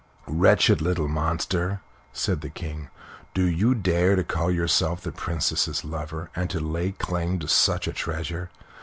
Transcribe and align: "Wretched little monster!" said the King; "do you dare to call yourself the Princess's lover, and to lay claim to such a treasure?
"Wretched 0.25 0.81
little 0.81 1.07
monster!" 1.07 1.79
said 2.11 2.41
the 2.41 2.49
King; 2.49 2.89
"do 3.35 3.43
you 3.45 3.75
dare 3.75 4.15
to 4.15 4.23
call 4.23 4.49
yourself 4.49 5.01
the 5.01 5.11
Princess's 5.11 5.85
lover, 5.85 6.31
and 6.35 6.49
to 6.49 6.59
lay 6.59 6.93
claim 6.93 7.37
to 7.37 7.47
such 7.47 7.87
a 7.87 7.93
treasure? 7.93 8.49